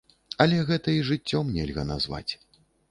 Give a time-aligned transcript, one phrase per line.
[0.45, 2.29] Але гэта і жыццём нельга назваць.